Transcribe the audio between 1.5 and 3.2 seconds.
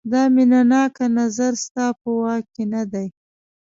ستا په واک کې نه دی.